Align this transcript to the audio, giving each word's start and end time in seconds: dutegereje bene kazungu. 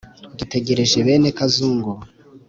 dutegereje 0.37 0.97
bene 1.07 1.29
kazungu. 1.37 1.91